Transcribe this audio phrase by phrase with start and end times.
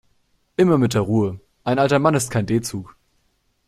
[0.57, 2.95] Immer mit der Ruhe, ein alter Mann ist kein D-Zug.